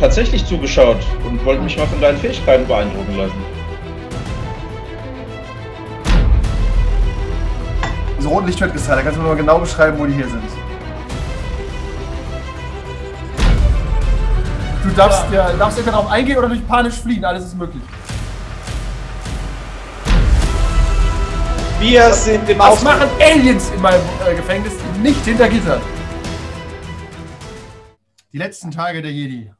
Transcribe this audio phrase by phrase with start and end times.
[0.00, 3.44] Tatsächlich zugeschaut und wollte mich mal von deinen Fähigkeiten beeindrucken lassen.
[8.18, 10.42] Diese roten Lichtschwertkristalle, kannst du mir mal genau beschreiben, wo die hier sind?
[14.82, 15.52] Du darfst, ja.
[15.52, 17.82] darfst entweder darauf eingehen oder durch panisch fliehen, alles ist möglich.
[21.78, 22.98] Wir sind im Was Auftrag.
[22.98, 25.80] machen Aliens in meinem äh, Gefängnis nicht hinter Gittern?
[28.32, 29.50] Die letzten Tage der Jedi.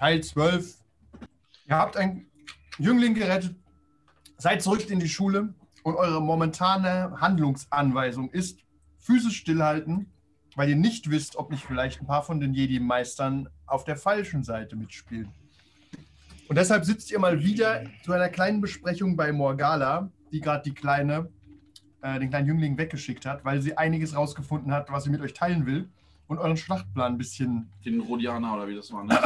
[0.00, 0.78] Teil 12.
[1.68, 2.24] Ihr habt einen
[2.78, 3.54] Jüngling gerettet,
[4.38, 8.60] seid zurück in die Schule und eure momentane Handlungsanweisung ist
[8.96, 10.10] physisch stillhalten,
[10.56, 14.42] weil ihr nicht wisst, ob nicht vielleicht ein paar von den Jedi-Meistern auf der falschen
[14.42, 15.34] Seite mitspielen.
[16.48, 20.74] Und deshalb sitzt ihr mal wieder zu einer kleinen Besprechung bei Morgala, die gerade die
[20.74, 21.28] kleine
[22.00, 25.34] äh, den kleinen Jüngling weggeschickt hat, weil sie einiges rausgefunden hat, was sie mit euch
[25.34, 25.90] teilen will
[26.30, 27.68] und euren Schlachtplan ein bisschen.
[27.84, 29.02] Den Rhodianer oder wie das war.
[29.02, 29.18] Ne?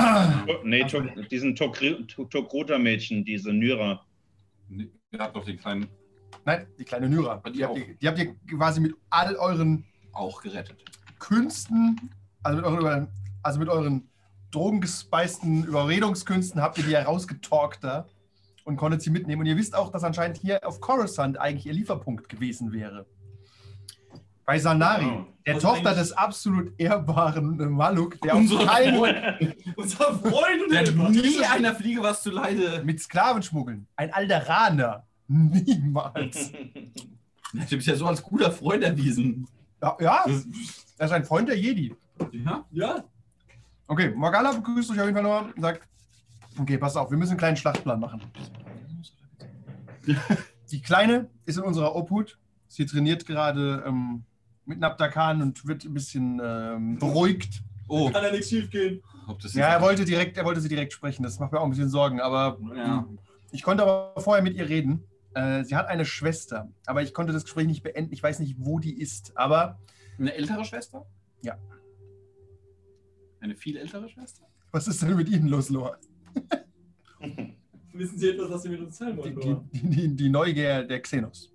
[0.64, 4.00] Nee, to diesen Tokruta-Mädchen, diese Nyra.
[4.70, 5.86] Nee, Der hat doch den kleinen
[6.46, 7.42] Nein, die kleine Nyra.
[7.46, 10.82] Die Die habt, ihr, die habt ihr quasi mit all euren auch gerettet.
[11.18, 12.00] Künsten,
[12.42, 13.08] also mit euren,
[13.42, 14.08] also mit euren
[14.50, 18.06] drogengespeisten Überredungskünsten, habt ihr die herausgetalkt da
[18.64, 19.40] und konntet sie mitnehmen.
[19.42, 23.04] Und ihr wisst auch, dass anscheinend hier auf Coruscant eigentlich ihr Lieferpunkt gewesen wäre.
[24.46, 25.26] Bei Sanari, Oh.
[25.46, 28.96] der Was Tochter des absolut ehrbaren Maluk, der Unsere keinen
[29.76, 32.82] Unser Freund und Der der hat nie einer Fliege was zu leide.
[32.84, 33.86] mit Sklaven schmuggeln.
[33.96, 35.04] Ein Alderaner.
[35.28, 36.52] Niemals.
[37.52, 39.46] Du bist ja so als guter Freund erwiesen.
[39.80, 40.24] Ja, ja,
[40.98, 41.94] er ist ein Freund der Jedi.
[42.32, 42.64] Ja?
[42.72, 43.04] Ja,
[43.86, 45.86] Okay, Morgana begrüßt euch auf jeden Fall nochmal und sagt,
[46.58, 48.20] okay, pass auf, wir müssen einen kleinen Schlachtplan machen.
[50.70, 52.38] Die Kleine ist in unserer Obhut.
[52.66, 54.24] Sie trainiert gerade ähm,
[54.66, 57.62] mit Nabdakan und wird ein bisschen ähm, beruhigt.
[57.88, 59.02] Oh, kann ja nichts schief gehen.
[59.52, 61.22] Ja, er wollte, direkt, er wollte sie direkt sprechen.
[61.22, 62.20] Das macht mir auch ein bisschen Sorgen.
[62.20, 63.06] Aber Ja.
[63.52, 65.04] ich konnte aber vorher mit ihr reden.
[65.34, 68.12] Äh, sie hat eine Schwester, aber ich konnte das Gespräch nicht beenden.
[68.12, 69.36] Ich weiß nicht, wo die ist.
[69.36, 69.78] Aber
[70.18, 71.04] Eine ältere Schwester?
[71.42, 71.58] Ja.
[73.40, 74.46] Eine viel ältere Schwester?
[74.72, 75.96] was ist denn mit Ihnen los, Loa?
[77.92, 79.40] Wissen Sie etwas, was Sie mit uns teilen Die, wollen?
[79.40, 79.64] die, Noah?
[79.72, 81.52] die, die Neugier der Xenos.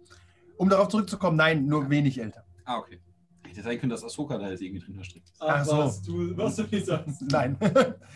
[0.57, 2.45] Um darauf zurückzukommen, nein, nur wenig älter.
[2.69, 2.99] Ah, okay.
[3.47, 5.41] Hätte sein können, dass Ahsoka da jetzt irgendwie drin verstrickt ist.
[5.41, 5.77] Ach Ach so.
[5.79, 7.19] was, du, was du nicht sagst.
[7.31, 7.57] Nein.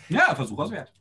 [0.08, 0.92] Ja, Versuch aus wert.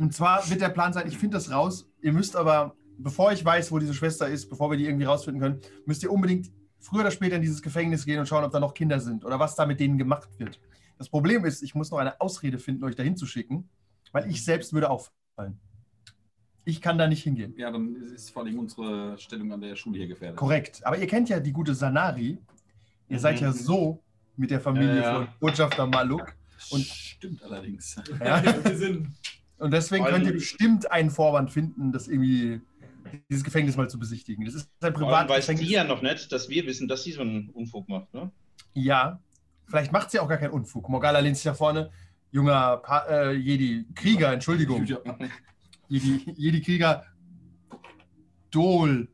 [0.00, 1.88] Und zwar wird der Plan sein, ich finde das raus.
[2.02, 5.40] Ihr müsst aber, bevor ich weiß, wo diese Schwester ist, bevor wir die irgendwie rausfinden
[5.40, 6.50] können, müsst ihr unbedingt
[6.80, 9.38] früher oder später in dieses Gefängnis gehen und schauen, ob da noch Kinder sind oder
[9.38, 10.58] was da mit denen gemacht wird.
[10.98, 13.68] Das Problem ist, ich muss noch eine Ausrede finden, euch dahin zu schicken,
[14.10, 15.60] weil ich selbst würde auffallen.
[16.64, 17.54] Ich kann da nicht hingehen.
[17.56, 20.36] Ja, dann ist vor allem unsere Stellung an der Schule hier gefährdet.
[20.36, 20.84] Korrekt.
[20.86, 22.38] Aber ihr kennt ja die gute Sanari.
[23.08, 23.54] Ihr seid ja Mhm.
[23.54, 24.02] so
[24.36, 25.14] mit der Familie Ja, ja.
[25.14, 26.34] von Botschafter Maluk.
[26.70, 27.96] Und stimmt allerdings.
[28.22, 28.42] Ja.
[29.58, 32.60] Und deswegen könnt ihr bestimmt einen Vorwand finden, das irgendwie
[33.28, 34.44] dieses Gefängnis mal zu besichtigen.
[34.44, 35.66] Das ist ein allem weiß Privatgefängnis.
[35.66, 38.30] die ja noch nicht, dass wir wissen, dass sie so einen Unfug macht, ne?
[38.74, 39.18] Ja,
[39.66, 40.88] vielleicht macht sie auch gar keinen Unfug.
[40.88, 41.90] Morgana lehnt sich da vorne.
[42.30, 44.86] Junger pa äh, Jedi-Krieger, Entschuldigung.
[45.90, 47.04] Jedi- Jedi-Krieger.
[48.50, 49.08] Dol.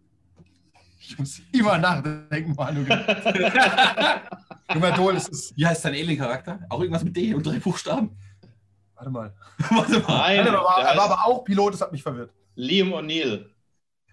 [1.00, 2.80] Ich muss immer nachdenken, Manu.
[4.74, 5.56] Junger Dol, es ist.
[5.56, 6.60] Wie heißt dein Alien-Charakter?
[6.68, 8.16] Auch irgendwas mit D und drei Buchstaben?
[8.94, 9.34] Warte mal.
[9.70, 10.06] Warte mal.
[10.08, 12.32] Nein, Nein, er, war, er war aber auch Pilot, das hat mich verwirrt.
[12.56, 13.46] Liam O'Neill.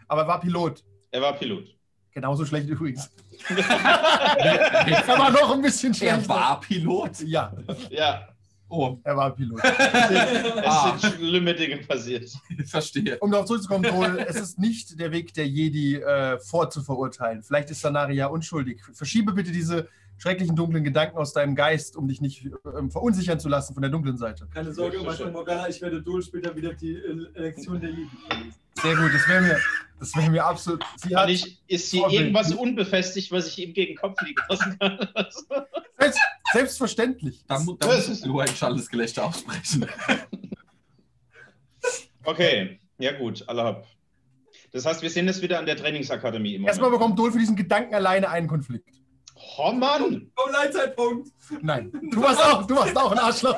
[0.07, 0.83] Aber er war Pilot.
[1.11, 1.65] Er war Pilot.
[2.11, 3.09] Genauso schlecht übrigens.
[3.49, 6.29] er war noch ein bisschen Er schlechter.
[6.29, 7.21] war Pilot.
[7.21, 7.51] Ja,
[7.89, 8.27] Ja,
[8.75, 9.61] Oh, er war Pilot.
[9.63, 10.97] es Ah.
[10.97, 12.27] sind schlimme Dinge passiert.
[12.65, 13.19] verstehe.
[13.19, 17.43] Um darauf zurückzukommen, Joel, es ist nicht der Weg der Jedi äh, vorzuverurteilen.
[17.43, 18.81] Vielleicht ist Sanari ja unschuldig.
[18.93, 19.87] Verschiebe bitte diese
[20.17, 23.91] schrecklichen dunklen Gedanken aus deinem Geist, um dich nicht ähm, verunsichern zu lassen von der
[23.91, 24.47] dunklen Seite.
[24.51, 28.62] Keine Sorge, Meister Morgana, ich werde Dol später wieder die äh, Elektion der Jedi verlesen.
[28.81, 29.59] Sehr gut, das wäre mir,
[29.99, 30.83] das wäre mir absolut.
[30.97, 32.21] Sie hat ich, ist hier Vorbild.
[32.21, 35.07] irgendwas unbefestigt, was ich ihm gegen den Kopf fliegen lassen kann?
[35.99, 36.19] selbst,
[36.51, 37.43] selbstverständlich.
[37.47, 39.85] Da, mu- da Das muss ist- nur ein schalles Gelächter aussprechen.
[42.25, 43.87] okay, ja gut, alle hab.
[44.71, 47.93] Das heißt, wir sind jetzt wieder an der Trainingsakademie Erstmal bekommt Dol für diesen Gedanken
[47.93, 48.89] alleine einen Konflikt.
[49.57, 50.31] Oh Mann!
[50.35, 51.29] Oh, Leitzeitpunkt.
[51.61, 53.57] Nein, du warst auch, du warst auch ein Arschloch.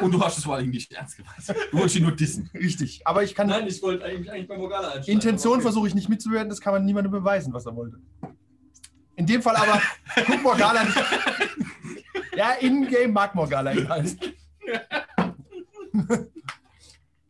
[0.00, 1.48] Und du hast es vor allem nicht ernst gemeint.
[1.70, 2.50] Du wolltest ihn nur dissen.
[2.54, 5.12] Richtig, aber ich kann Nein, ich wollte eigentlich, eigentlich bei Morgana einsteigen.
[5.14, 5.62] Intention Okay.
[5.62, 7.98] versuche ich nicht mitzuwerten, das kann man niemandem beweisen, was er wollte.
[9.16, 9.80] In dem Fall aber
[10.26, 10.96] guckt Morgana nicht.
[12.34, 14.16] Ja, in-game mag Morgana ihn halt.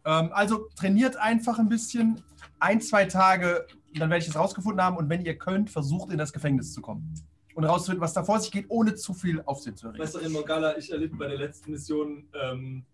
[0.04, 2.22] ähm, also trainiert einfach ein bisschen,
[2.60, 6.18] ein, zwei Tage, dann werde ich es rausgefunden haben und wenn ihr könnt, versucht in
[6.18, 7.12] das Gefängnis zu kommen.
[7.54, 10.02] Und rauszufinden, was da vor sich geht, ohne zu viel Aufsehen zu erregen.
[10.02, 12.84] Meisterin Morgana, ich erlebte bei der letzten Mission ähm,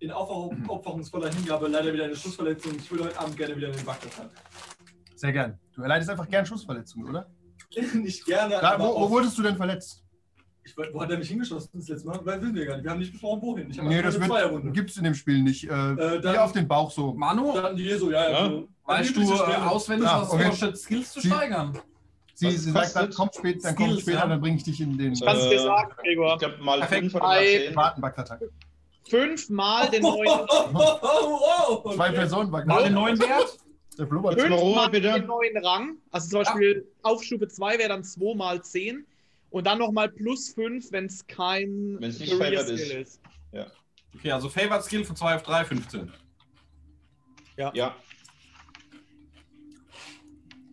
[0.00, 2.72] in aufopfer- aufopferungsvoller Hingabe leider wieder eine Schussverletzung.
[2.76, 4.10] Ich würde heute Abend gerne wieder in den Bagdad
[5.14, 5.58] Sehr gern.
[5.74, 7.28] Du erleidest einfach gern Schussverletzungen, oder?
[7.94, 8.54] Nicht gerne.
[8.60, 10.02] Da, aber wo, wo wurdest du denn verletzt?
[10.64, 12.20] ich, wo hat er mich hingeschossen das letzte Mal?
[12.24, 12.84] Weil wissen wir gar nicht.
[12.84, 13.70] Wir haben nicht besprochen, wohin.
[13.70, 14.18] Ich habe Nee, das
[14.74, 15.64] gibt es in dem Spiel nicht.
[15.64, 17.14] Äh, Äh, dann- hier auf den Bauch so.
[17.14, 18.30] Manu, Dann die so, ja, ja.
[18.44, 18.48] Ja.
[18.50, 20.42] So, weißt du äh, auswendig, Ah, was okay.
[20.42, 21.78] es kostet, Skills zu Sie- steigern?
[22.38, 24.26] Sie, sie sagt, dann kommt spät, dann Skills, später, ja.
[24.28, 26.34] dann bringe ich dich in den Kannst du dir Äh, sagen, Gregor?
[26.34, 27.10] Ich glaube mal Perfekt.
[27.10, 28.50] fünf.
[29.08, 32.14] Fünfmal den Oh, neuen, oh, oh, oh, oh, Zwei okay.
[32.14, 33.58] Personen Mal den neuen Wert?
[33.98, 35.12] Der Ruhe, fünfmal bitte.
[35.14, 35.96] den neuen Rang.
[36.12, 39.04] Also zum Beispiel Aufstufe 2 wäre dann 2 mal 10.
[39.50, 43.20] Und dann nochmal plus 5, wenn es kein Wenn's nicht Career favored Skill ist.
[43.54, 43.66] ist.
[44.14, 46.12] Okay, also Favored Skill von 2 auf 3, 15.
[47.56, 47.72] Ja.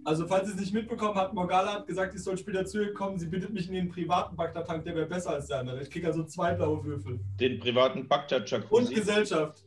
[0.05, 2.93] Also, falls ihr es nicht mitbekommen habt, Morgana hat gesagt, ich soll später zu ihr
[2.93, 3.17] kommen.
[3.17, 5.81] Sie bittet mich in den privaten Bagdad-Tank, der wäre besser als der andere.
[5.81, 7.19] Ich kriege also zwei blaue Würfel.
[7.39, 8.93] Den privaten Und Bagdad-Jacuzzi.
[8.93, 9.63] Gesellschaft.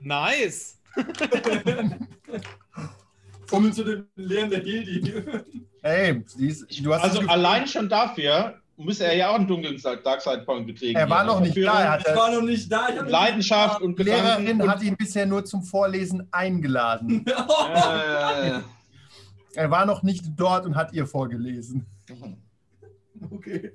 [0.00, 0.78] Nice.
[3.52, 5.22] Um zu dem Lehren der Gildi.
[5.82, 6.24] Ey,
[6.82, 10.96] du hast Also allein schon dafür muss er ja auch einen dunklen Darkside-Point bekriegen.
[10.98, 12.88] Er war noch nicht da, er war noch nicht da.
[13.06, 17.24] Leidenschaft und die Lehrerin und- hat ihn bisher nur zum Vorlesen eingeladen.
[17.74, 18.60] Äh,
[19.56, 21.86] Er war noch nicht dort und hat ihr vorgelesen.
[23.30, 23.72] Okay.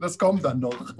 [0.00, 0.94] Das kommt dann noch.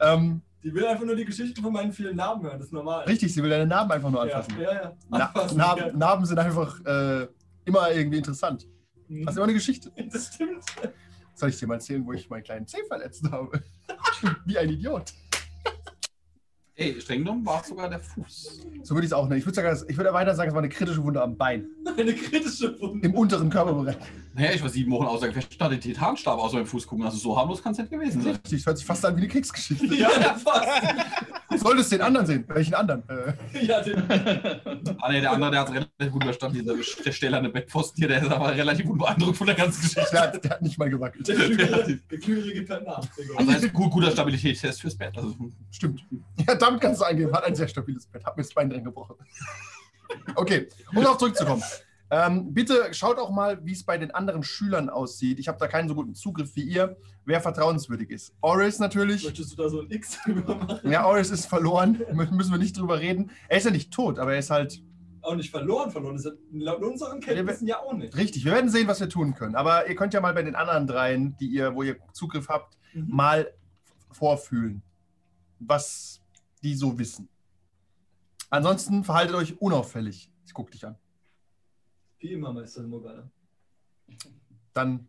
[0.00, 2.58] Ähm, Die will einfach nur die Geschichten von meinen vielen Namen hören.
[2.58, 3.04] Das ist normal.
[3.04, 4.60] richtig, sie will deine Narben einfach nur Ja, anfassen.
[4.60, 4.96] ja, ja.
[5.08, 7.26] Na, Anfassen, Narben, Narben sind einfach äh,
[7.64, 8.68] immer irgendwie interessant.
[9.08, 9.26] ja.
[9.26, 9.90] Hast immer eine Geschichte.
[10.12, 10.64] Das stimmt.
[11.34, 13.62] Soll ich dir mal erzählen, wo ich meinen kleinen Zeh verletzt habe?
[14.44, 15.12] Wie ein Idiot.
[16.74, 18.66] Ey, streng genommen war es sogar der Fuß.
[18.82, 19.38] So würde ich es auch nennen.
[19.38, 21.66] Ich würde sagen, ich würde weiter sagen, es war eine kritische Wunde am Bein.
[21.98, 23.06] Eine kritische Wunde.
[23.06, 23.96] Im unteren Körperbereich.
[24.34, 27.04] Naja, ich war sieben Wochen außer Gefecht, hatte den Titanstab aus meinem Fuß gucken.
[27.04, 28.32] Also so harmlos kann es nicht gewesen sein.
[28.32, 29.86] Richtig, hört sich fast an wie eine Kriegsgeschichte.
[29.94, 30.66] Ja, fast.
[31.52, 32.44] Du solltest den anderen sehen.
[32.48, 33.02] Welchen anderen?
[33.08, 33.32] Äh,
[33.64, 34.02] Ja, den,
[35.00, 36.58] Ah, nee, der andere, der hat es relativ gut überstanden.
[36.58, 40.08] Dieser der stählerne Bettpfosten hier, der ist aber relativ unbeeindruckt von der ganzen Geschichte.
[40.12, 41.28] der, hat, der hat nicht mal gewackelt.
[41.28, 41.36] der
[42.18, 42.98] Klügere, gibt halt nach.
[43.36, 45.16] Also das ist ein gut, guter Stabilitätstest fürs Bett.
[45.16, 45.34] Also,
[45.70, 46.02] Stimmt.
[46.46, 47.32] Ja, damit kannst du eingeben.
[47.32, 48.24] Hat ein sehr stabiles Bett.
[48.24, 49.16] Hat mir das Bein drin gebrochen.
[50.34, 51.62] Okay, um darauf zurückzukommen.
[52.14, 55.38] Ähm, bitte schaut auch mal, wie es bei den anderen Schülern aussieht.
[55.38, 58.34] Ich habe da keinen so guten Zugriff wie ihr, wer vertrauenswürdig ist.
[58.42, 59.24] Oris natürlich.
[59.24, 60.90] Möchtest du da so ein X drüber machen?
[60.90, 61.96] Ja, Oris ist verloren.
[62.12, 63.30] Mü- Müssen wir nicht drüber reden.
[63.48, 64.82] Er ist ja nicht tot, aber er ist halt
[65.22, 66.16] Auch nicht verloren, verloren.
[66.16, 68.14] Das ist laut unseren Kenntnissen ja auch nicht.
[68.14, 68.44] richtig.
[68.44, 69.54] Wir werden sehen, was wir tun können.
[69.54, 72.76] Aber ihr könnt ja mal bei den anderen dreien, die ihr, wo ihr Zugriff habt,
[72.92, 73.06] Mhm.
[73.08, 73.50] mal
[74.10, 74.82] vorfühlen,
[75.60, 76.20] was
[76.62, 77.30] die so wissen.
[78.50, 80.30] Ansonsten verhaltet euch unauffällig.
[80.44, 80.96] Ich guck dich an.
[82.22, 83.28] Wie immer, Meister Morgana.
[84.74, 85.08] Dann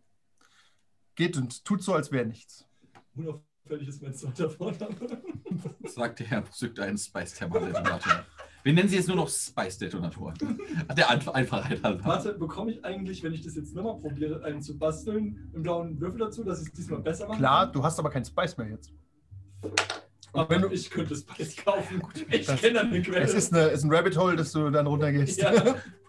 [1.14, 2.66] geht und tut so, als wäre nichts.
[3.14, 4.96] Unauffällig ist mein zweiter Vorname.
[5.84, 8.26] sagt der Herr, zückt einen Spice-Thermal-Detonator.
[8.64, 10.34] Wir nennen sie jetzt nur noch Spice-Detonator.
[10.96, 12.04] Der Einf Einfachheit halber.
[12.04, 16.00] Warte, bekomme ich eigentlich, wenn ich das jetzt nochmal probiere, einen zu basteln, einen blauen
[16.00, 17.38] Würfel dazu, dass ich es diesmal besser mache?
[17.38, 18.92] Klar, du hast aber keinen Spice mehr jetzt.
[20.32, 22.02] Aber wenn du- ich könnte Spice kaufen.
[22.30, 23.20] Ich Das- kenne eine Quelle.
[23.20, 25.40] Es ist, eine, ist ein Rabbit Hole, dass du dann runtergehst.
[25.40, 25.52] Ja.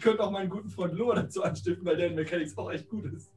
[0.00, 2.88] ich könnte auch meinen guten Freund Loa dazu anstiften, weil der in Mechanics auch echt
[2.88, 3.30] gut ist.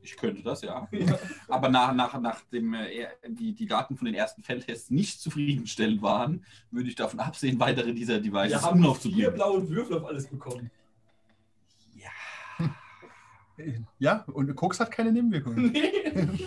[0.00, 0.88] Ich könnte das, ja.
[0.92, 1.18] Ja.
[1.46, 6.46] Aber nach, nach, nachdem äh, die, die Daten von den ersten Feldtests nicht zufriedenstellend waren,
[6.70, 9.34] würde ich davon absehen, weitere dieser Devices Wir haben vier unaufzubringen.
[9.34, 10.70] blaue Würfel auf alles bekommen.
[13.98, 15.70] Ja, und Koks hat keine Nebenwirkungen.
[15.72, 16.38] Nee,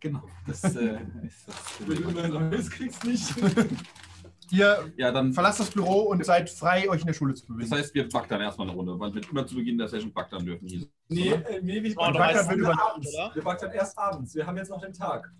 [0.00, 0.22] Genau.
[0.46, 1.56] Das äh, ist das.
[1.86, 3.34] wenn du immer Neues kriegst, nicht.
[4.52, 5.32] Ihr Ja, dann.
[5.32, 7.70] verlasst das Büro und seid frei, euch in der Schule zu bewegen.
[7.70, 10.12] Das heißt, wir backen dann erstmal eine Runde, weil wir immer zu Beginn der Session
[10.12, 10.68] backen dürfen.
[10.68, 10.86] Hieß.
[11.08, 13.14] Nee, äh, nee wir Oh, erst wird über- abends.
[13.14, 13.34] oder?
[13.34, 14.34] Wir backen erst abends.
[14.34, 15.30] Wir haben jetzt noch den Tag.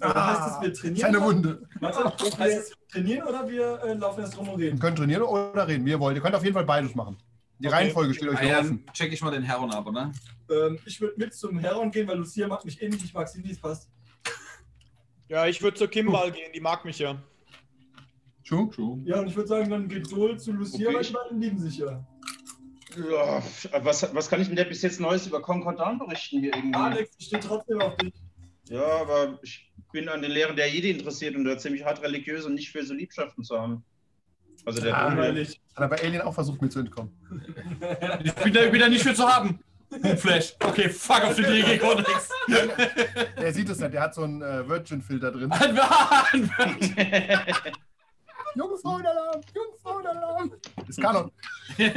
[0.00, 1.12] Ah, Oder heißt es, wir trainieren?
[1.12, 1.68] Keine Wunde.
[1.80, 4.78] Warte, heißt es trainieren oder wir äh, laufen erst rum und Ihr reden?
[4.78, 6.16] könnt trainieren oder reden, wie ihr wollt.
[6.16, 7.16] Ihr könnt auf jeden Fall beides machen.
[7.58, 7.74] Die Okay.
[7.74, 8.84] Reihenfolge steht euch Ah, ja, offen.
[8.86, 10.12] dann check ich mal den Heron ab, oder?
[10.50, 13.04] Ähm, ich würde mit zum Heron gehen, weil Lucia mag mich eh nicht.
[13.04, 13.88] Ich mag sie es passt.
[15.28, 17.16] Ja, ich würde zur Kimball gehen, die mag mich ja.
[18.48, 18.66] Schuh?
[18.70, 18.98] True.
[19.04, 20.96] Ja, und ich würde sagen, dann geht Joel zu Lucia, Okay.
[20.96, 22.02] weil die beiden lieben sich ja.
[22.96, 23.42] Ja,
[23.84, 26.74] was, was kann ich denn der bis jetzt Neues über Concordan berichten hier irgendwie?
[26.74, 28.14] Alex, ich stehe trotzdem auf dich.
[28.70, 32.46] Ja, aber ich bin an den Lehren der Jedi interessiert und da ziemlich hart religiös
[32.46, 33.84] und nicht für so Liebschaften zu haben.
[34.64, 35.10] Also der Ah.
[35.12, 37.12] Hat er bei Alien auch versucht, mir zu entkommen.
[38.24, 39.58] Ich bin da, bin da nicht für zu haben.
[40.16, 40.54] Flash.
[40.64, 42.30] Okay, fuck auf den DG Codex.
[43.38, 45.50] Der sieht es nicht, der hat so einen äh, Virgin-Filter drin.
[48.54, 49.40] Jungfrauenalarm!
[49.54, 50.52] Jungfrauenalarm!
[50.86, 51.30] Ist Kanon.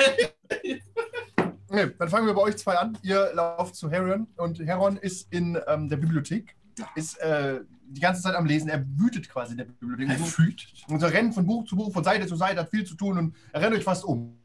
[1.74, 2.98] Nee, dann fangen wir bei euch zwei an.
[3.02, 6.54] Ihr lauft zu Heron und Heron ist in ähm, der Bibliothek.
[6.96, 8.68] Ist äh, die ganze Zeit am Lesen.
[8.68, 10.10] Er wütet quasi in der Bibliothek.
[10.10, 10.74] Er Und wütet?
[11.00, 13.36] so rennt von Buch zu Buch, von Seite zu Seite, hat viel zu tun und
[13.54, 14.38] er rennt euch fast um.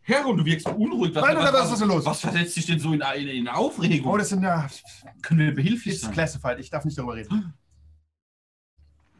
[0.00, 1.14] Heron, du wirkst unruhig.
[1.14, 2.04] Nein, nein, was ist denn los?
[2.04, 4.10] Was versetzt dich denn so in, in, in Aufregung?
[4.12, 4.68] Oh, das sind ja.
[5.22, 6.12] Können wir behilflich Ist sein?
[6.12, 6.58] classified.
[6.58, 7.54] Ich darf nicht darüber reden.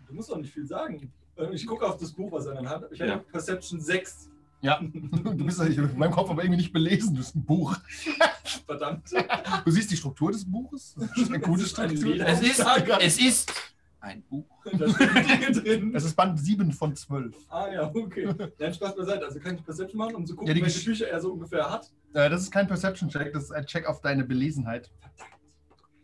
[0.06, 1.12] Du musst doch nicht viel sagen.
[1.38, 2.88] Ähm, Ich gucke auf das Buch, was er Hand hat.
[2.92, 3.10] Ich Ja.
[3.12, 4.28] habe Perception 6.
[4.60, 4.80] Ja.
[4.82, 7.10] Du bist in meinem Kopf aber irgendwie nicht belesen.
[7.14, 7.76] Du bist ein Buch.
[8.66, 9.04] Verdammt.
[9.64, 10.94] Du siehst die Struktur des Buches.
[10.98, 12.16] Das ist eine gute Struktur.
[12.20, 12.64] Es ist,
[13.00, 13.52] es ist
[14.00, 14.44] ein Buch.
[14.64, 15.94] Da sind Dinge drin.
[15.94, 17.34] Es ist Band 7 von 12.
[17.48, 18.32] Ah ja, okay.
[18.58, 19.24] Nein, Spaß beiseite.
[19.26, 21.68] Also kann ich Perception machen, um zu gucken, Ja, die welche Bücher er so ungefähr
[21.70, 21.90] hat.
[22.14, 24.90] Äh, das ist kein Perception-Check, das ist ein Check auf deine Belesenheit.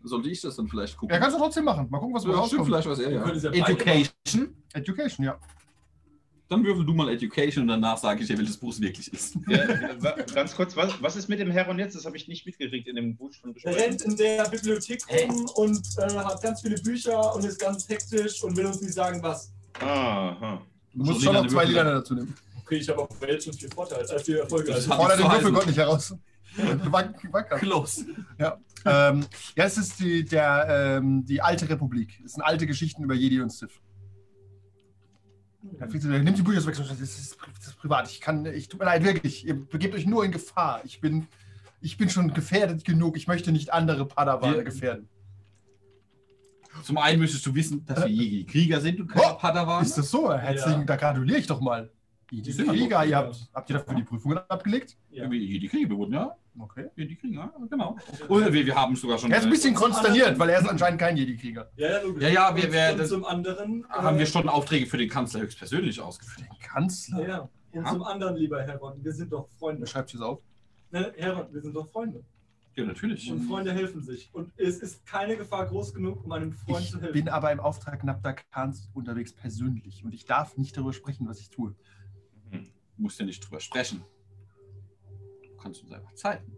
[0.07, 1.15] Sollte ich das dann vielleicht gucken?
[1.15, 1.87] Ja, kannst du trotzdem machen.
[1.91, 2.67] Mal gucken, was Ja, ja, rauskommt.
[2.67, 3.65] vielleicht was er, Wir ja.
[3.67, 4.55] Education.
[4.75, 5.39] Education, ja.
[6.51, 9.35] Dann würfel du mal Education und danach sage ich dir, welches Buch es wirklich ist.
[9.49, 9.65] Ja,
[10.35, 11.97] ganz kurz, was, was ist mit dem Heron jetzt?
[11.97, 15.47] Das habe ich nicht mitgekriegt in dem Buch schon Er rennt in der Bibliothek rum
[15.55, 19.23] und äh, hat ganz viele Bücher und ist ganz hektisch und will uns nicht sagen,
[19.23, 19.51] was.
[19.81, 20.61] Aha.
[20.93, 21.95] Du musst schon noch zwei Lieder Würfel.
[22.01, 22.35] dazu nehmen.
[22.63, 24.75] Okay, ich habe auch bei jetzt schon vier Vorteile, äh, vier Erfolge.
[24.75, 24.93] Also.
[24.93, 25.71] Fordere den zu Würfelgott heißen.
[25.71, 26.15] nicht heraus.
[26.57, 27.57] Wack- Wacker.
[27.59, 28.07] Close.
[28.87, 32.21] Ähm, ja, es ist die, der, ähm, die alte Republik.
[32.25, 33.81] Es sind alte Geschichten über Jedi und Sith.
[35.81, 36.77] Ja, Nimmt die Bücher weg.
[36.77, 37.01] Das ist,
[37.49, 38.11] das ist privat.
[38.11, 39.47] Ich kann, ich tut mir leid, wirklich.
[39.47, 40.83] Ihr begebt euch nur in Gefahr.
[40.85, 41.27] Ich bin,
[41.81, 43.17] ich bin schon gefährdet genug.
[43.17, 45.09] Ich möchte nicht andere Padawane Wir- gefährden.
[46.83, 49.83] Zum einen müsstest du wissen, dass wir Jedi Krieger sind und keine Oh, Padawan.
[49.85, 50.33] Ist das so?
[50.35, 50.85] Herzlichen, Ja.
[50.87, 51.91] da gratuliere ich doch mal.
[52.37, 54.97] Die Die sind Krieger, ihr habt, habt ihr dafür die Prüfungen abgelegt?
[55.11, 55.31] Ja.
[55.31, 56.87] Wir Jedi Krieger, wir wurden ja Okay.
[56.95, 57.97] Jedi Krieger, genau.
[58.29, 59.33] Und wir, wir haben sogar schon.
[59.33, 61.69] Er ist ein bisschen konsterniert, weil er ist anscheinend kein Jedi-Krieger.
[61.77, 62.23] Ja, ja, logisch.
[62.23, 63.85] Ja, ja, wir- und das- zum anderen.
[63.89, 66.47] haben äh, wir schon Aufträge für den Kanzler höchstpersönlich ausgeführt.
[66.61, 67.21] Kanzler.
[67.23, 67.41] Ja, ja.
[67.73, 67.91] Und Ja.
[67.91, 69.85] zum anderen, lieber Heron, wir sind doch Freunde.
[69.89, 70.39] Schreibt es auf.
[70.93, 72.23] Ne, Heron, wir sind doch Freunde.
[72.77, 73.31] Ja, natürlich.
[73.33, 74.31] Und Freunde helfen sich.
[74.33, 77.13] Und es ist keine Gefahr groß genug, um einem Freund Ich zu helfen.
[77.15, 81.41] bin aber im Auftrag Nabda Khans unterwegs persönlich und ich darf nicht darüber sprechen, was
[81.41, 81.75] ich tue.
[82.97, 84.05] Du musst ja nicht drüber sprechen.
[85.43, 86.57] Du kannst uns einfach zeigen.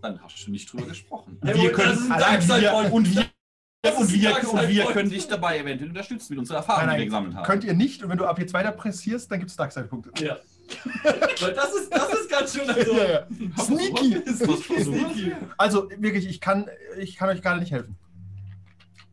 [0.00, 1.38] Dann hast du nicht drüber gesprochen.
[1.42, 3.24] Hey, wir können, wir, und wir,
[3.96, 6.98] und wir, und wir können dich dabei eventuell unterstützen mit unserer Erfahrung, Nein, die wir
[6.98, 7.44] nein, gesammelt haben.
[7.44, 10.24] Könnt ihr nicht und wenn du ab jetzt weiter pressierst, dann gibt es Darkseid-Punkte.
[10.24, 10.38] Ja.
[11.04, 12.68] Das ist, das ist ganz schön.
[12.68, 13.26] Also, Ja, ja.
[13.58, 14.22] Sneaky!
[14.22, 14.70] Versucht?
[15.58, 17.96] Also wirklich, ich kann, ich kann euch gerade nicht helfen.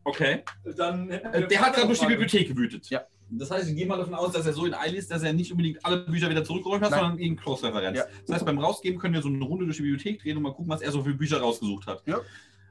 [0.03, 0.43] Okay.
[0.77, 2.05] Dann Äh, Der hat gerade durch die.
[2.05, 2.89] Bibliothek gewütet.
[2.89, 3.05] Ja.
[3.33, 5.31] Das heißt, ich gehe mal davon aus, dass er so in Eile ist, dass er
[5.31, 6.99] nicht unbedingt alle Bücher wieder zurückgeräumt hat, Nein.
[6.99, 7.97] sondern irgendeine Cross-Referenz.
[7.97, 8.05] Ja.
[8.27, 10.53] Das heißt, beim Rausgeben können wir so eine Runde durch die Bibliothek drehen und mal
[10.53, 12.03] gucken, was er so für Bücher rausgesucht hat.
[12.05, 12.19] Ja.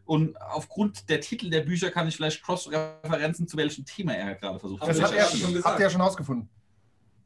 [0.04, 4.58] Und aufgrund der Titel der Bücher kann ich vielleicht Cross-Referenzen zu welchem Thema er gerade
[4.58, 5.64] versucht Aber Das hat er, ja schon gesagt.
[5.64, 6.48] habt ihr ja schon rausgefunden.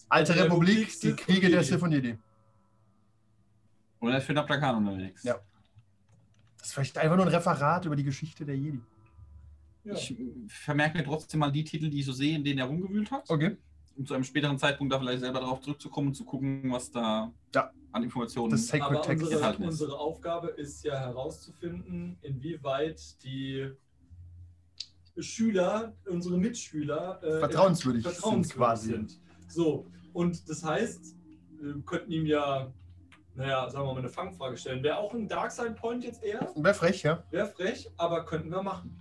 [0.08, 1.64] Alte Republik, Republik, die Kriege der.
[1.64, 2.16] Sith und Jedi.
[3.98, 5.24] Und er ist für Naplakan unterwegs.
[5.24, 5.38] Ja.
[6.58, 8.80] Das ist vielleicht einfach nur ein Referat über die Geschichte der Jedi.
[9.84, 9.94] Ja.
[9.94, 10.16] Ich
[10.48, 13.28] vermerke mir trotzdem mal die Titel, die ich so sehe, in denen er rumgewühlt hat,
[13.28, 13.56] Okay.
[13.96, 17.30] um zu einem späteren Zeitpunkt da vielleicht selber darauf zurückzukommen und zu gucken, was da
[17.54, 17.70] Ja.
[17.92, 19.60] an Informationen Das Sacred Aber Text unsere, ist.
[19.60, 23.70] unsere Aufgabe ist ja herauszufinden, inwieweit die
[25.18, 28.90] Schüler, unsere Mitschüler, äh, Vertrauenswürdig sind vertrauenswürdig quasi.
[28.90, 29.20] sind.
[29.48, 31.14] So, und das heißt,
[31.60, 32.72] wir könnten ihm ja,
[33.36, 34.82] naja, sagen wir mal, eine Fangfrage stellen.
[34.82, 36.50] Wäre auch ein Darkside-Point jetzt eher?
[36.56, 37.22] Wäre frech, ja.
[37.30, 38.96] Wäre frech, aber könnten wir machen.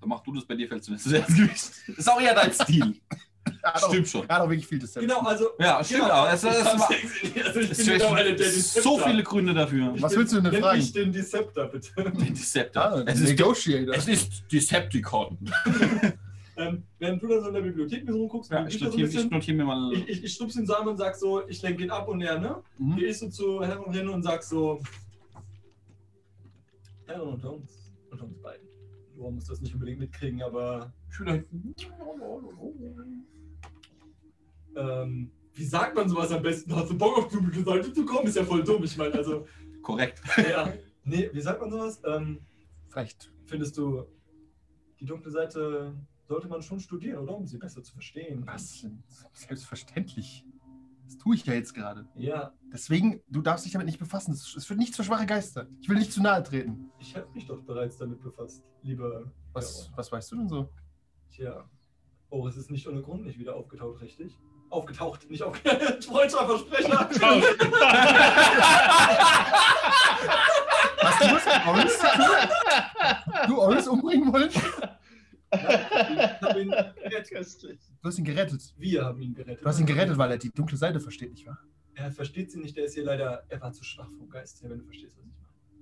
[0.00, 1.70] Dann mach du das bei dir, fällst du nicht so sehr ins Gewicht.
[1.98, 2.94] Ist auch eher dein Stil.
[3.62, 4.28] Hat auch, Stimmt schon.
[4.28, 5.08] er hat auch wirklich viel Deception.
[5.08, 5.48] Genau, also.
[5.58, 6.28] Ja, stimmt genau, auch.
[6.32, 9.94] Es, es, war- also ich es, bin mittlerweile der es, so viele Gründe dafür.
[9.94, 10.78] Ich Was willst du denn nenn fragen?
[10.78, 11.90] mich den Deceptor, bitte.
[11.96, 12.82] Den Deceptor.
[12.82, 13.94] Ah, es, ist, Negotiator.
[13.94, 15.38] es ist Decepticon.
[16.58, 19.24] Ähm, während du da so in der Bibliothek mir so rumguckst, Ja, ich so notiere
[19.26, 19.92] notiere mir mal.
[19.92, 22.20] ich, ich, ich stups ihn so an und sag so, ich lenke ihn ab und
[22.20, 22.56] er, ne?
[22.78, 22.96] Mhm.
[22.96, 24.80] Gehe ich so zu Herren hin und sag so,
[27.06, 28.67] Herren und uns, und uns beiden.
[29.18, 31.42] Du musst das nicht unbedingt mitkriegen, aber Schüler.
[34.76, 36.74] Ähm, wie sagt man sowas am besten?
[36.76, 38.28] Hast du Bock auf die dunkle Seite zu kommen?
[38.28, 38.84] Ist ja voll dumm.
[38.84, 39.44] Ich meine, also,
[39.82, 40.22] Korrekt.
[40.36, 40.72] ja.
[41.02, 42.00] Nee, wie sagt man sowas?
[42.04, 42.40] Ähm,
[42.86, 43.32] Vielleicht.
[43.46, 44.06] findest du
[45.00, 45.94] die dunkle Seite
[46.28, 47.36] sollte man schon studieren, oder?
[47.36, 48.46] Um sie besser zu verstehen.
[48.46, 48.86] Was?
[49.32, 50.44] Selbstverständlich.
[51.08, 52.06] Das tue ich ja jetzt gerade.
[52.16, 54.32] Ja, Deswegen, du darfst dich damit nicht befassen.
[54.34, 55.66] Es wird nichts für schwache Geister.
[55.80, 56.90] Ich will nicht zu nahe treten.
[56.98, 59.32] ich habe mich doch bereits damit befasst, lieber.
[59.54, 60.68] Was, was weißt du denn so?
[61.30, 61.64] Tja.
[62.28, 64.36] Oh, es ist nicht ohne Grund nicht wieder aufgetaucht, richtig?
[64.68, 66.04] Aufgetaucht, nicht aufgetaucht.
[66.04, 67.08] Freudscher Versprecher.
[71.00, 71.98] Hast du was mit Oris?
[73.46, 74.50] Du Oris umbringen wollen?
[75.52, 77.78] Ich habe ihn gerettet.
[78.02, 78.74] Du hast ihn gerettet.
[78.76, 79.64] Wir haben ihn gerettet.
[79.64, 81.58] Du hast ihn gerettet, weil er die dunkle Seite versteht, nicht wahr?
[81.94, 83.44] Er versteht sie nicht, der ist hier leider.
[83.48, 85.32] Er war zu schwach vom Geist her, wenn du verstehst, was ich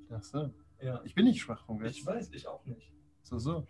[0.08, 0.18] meine.
[0.18, 0.54] Ach so.
[0.80, 1.00] Ja.
[1.04, 1.98] Ich bin nicht schwach vom Geist.
[1.98, 2.92] Ich weiß, ich auch nicht.
[3.22, 3.66] So, so.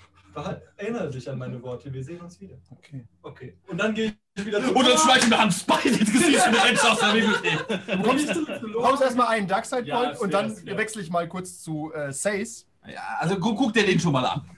[0.76, 2.58] Erinnere dich an meine Worte, wir sehen uns wieder.
[2.70, 3.06] Okay.
[3.22, 3.58] Okay.
[3.68, 4.76] Und dann gehe ich wieder zurück.
[4.76, 7.66] Und dann schmeißen wir Hans Bein ins Gesicht und rennt aus der Bibliothek.
[8.60, 11.90] Du bekommst erstmal einen Darkside Ja, Point ist und dann wechsle ich mal kurz zu
[11.94, 12.66] äh, Sace.
[12.86, 14.48] Ja, also guck, guck dir den schon mal an.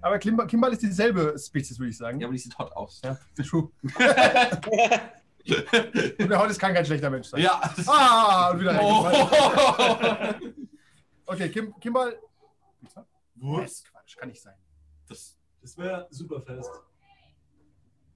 [0.00, 2.20] Aber Kimball, Kimball ist dieselbe Spezies, würde ich sagen.
[2.20, 3.00] Ja, aber die sieht hot aus.
[3.04, 3.16] Ja,
[3.48, 3.70] true.
[6.18, 7.40] Und der Haut kann kein schlechter Mensch sein.
[7.40, 7.60] Ja.
[7.86, 8.78] Ah, und wieder.
[8.82, 9.08] Oh.
[11.30, 12.18] Okay, Kim, Kimball.
[13.64, 14.54] Ist Quatsch, kann nicht sein.
[15.08, 16.70] Das, Das wäre super fest.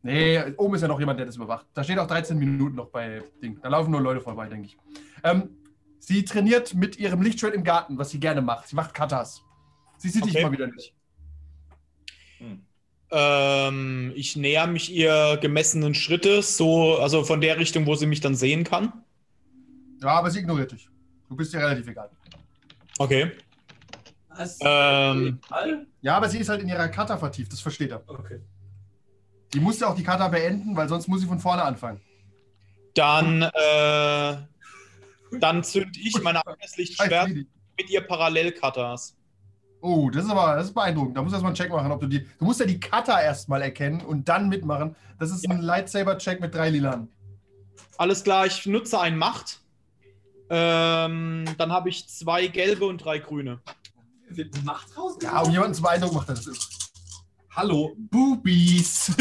[0.03, 1.67] Nee, oben ist ja noch jemand, der das überwacht.
[1.75, 3.61] Da steht auch 13 Minuten noch bei Ding.
[3.61, 4.79] Da laufen nur Leute vorbei, denke ich.
[5.23, 5.57] Ähm,
[5.99, 8.69] sie trainiert mit ihrem Lichtschwert im Garten, was sie gerne macht.
[8.69, 9.43] Sie macht Katas.
[9.99, 10.45] Sie sieht dich Okay.
[10.45, 10.95] mal wieder nicht.
[13.15, 18.21] Ähm, ich näher mich ihr gemessenen Schritte, so, also von der Richtung, wo sie mich
[18.21, 18.93] dann sehen kann.
[20.01, 20.89] Ja, aber sie ignoriert dich.
[21.29, 22.09] Du bist ihr relativ egal.
[22.99, 23.33] Okay.
[24.29, 24.59] Was?
[24.63, 25.39] Ähm?
[26.01, 28.03] Ja, aber sie ist halt in ihrer Kata vertieft, das versteht er.
[28.07, 28.41] Okay.
[29.53, 32.01] Die muss ja auch die Kata beenden, weil sonst muss sie von vorne anfangen.
[32.95, 34.37] dann, äh,
[35.39, 37.47] dann zünd ich meine Scheiß Abwehrlichtschwert Lili.
[37.79, 39.17] mit ihr Parallelkatas.
[39.85, 41.17] Oh, das ist aber das ist beeindruckend.
[41.17, 42.25] Da musst du erstmal einen Check machen, ob du die.
[42.39, 44.95] Du musst ja die Kata erstmal erkennen und dann mitmachen.
[45.19, 47.09] Das ist ein Lightsaber-Check mit drei Lilan.
[47.99, 49.61] Alles klar, ich nutze ein Macht.
[50.51, 53.61] Ähm, dann habe ich zwei gelbe und drei grüne.
[54.29, 55.17] Wird Macht raus?
[55.21, 56.49] Ja, um jemanden zu beeindrucken, macht das.
[57.51, 59.13] Hallo, Boobies.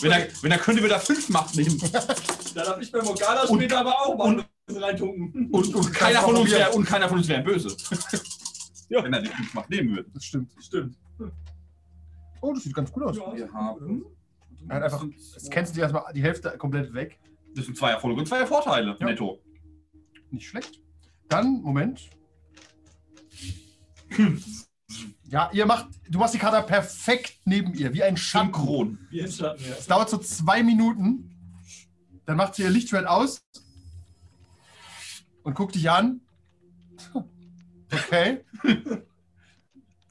[0.00, 1.78] Wenn, er, wenn er könnte, würde er fünf Macht nehmen.
[2.54, 5.50] da darf ich bei Morgana Und- später aber auch mal reintunken.
[5.50, 6.60] Und, und, keiner, von uns probieren.
[6.60, 7.76] wär, und keiner von uns wäre böse.
[8.90, 9.02] Ja.
[9.02, 10.10] Wenn er die fünf Macht nehmen würde.
[10.12, 10.50] Das stimmt.
[10.60, 10.98] Stimmt.
[12.40, 13.16] Oh, das sieht ganz gut aus.
[13.16, 13.34] Ja.
[13.34, 14.04] Wir haben.
[14.68, 17.18] Er hat einfach, jetzt kennst du dir erstmal die Hälfte komplett weg.
[17.54, 18.96] Das sind zwei Erfolge und zwei Vorteile.
[19.00, 19.06] Ja.
[19.06, 19.40] Netto.
[20.30, 20.80] Nicht schlecht.
[21.28, 22.10] Dann, Moment.
[25.30, 28.52] Ja, ihr macht, du machst die Kata perfekt neben ihr, wie ein Schatten.
[28.52, 28.98] Synchron.
[29.10, 29.76] Wie ein Schatten, ja.
[29.78, 31.30] Es dauert so zwei Minuten.
[32.26, 33.40] Dann macht sie ihr Lichtschwert aus
[35.44, 36.20] und guckt dich an.
[37.92, 38.38] Okay.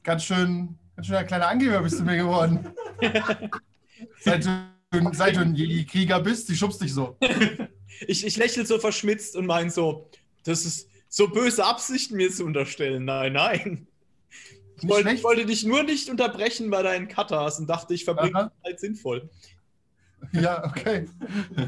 [0.03, 2.73] ganz schön, ganz schön ein kleiner Angeber bist du mir geworden.
[4.21, 7.17] seit, du, seit du ein Jedi-Krieger bist, die schubst dich so.
[8.07, 10.09] Ich, ich lächle so verschmitzt und meine so,
[10.43, 13.05] das ist so böse Absichten mir zu unterstellen.
[13.05, 13.87] Nein, nein.
[14.81, 18.51] Ich wollte, ich wollte dich nur nicht unterbrechen bei deinen Katas und dachte, ich verbringe
[18.63, 19.29] die Zeit sinnvoll.
[20.33, 21.07] Ja, okay.